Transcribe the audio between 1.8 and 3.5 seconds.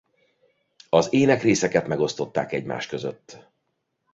megosztották egymás között.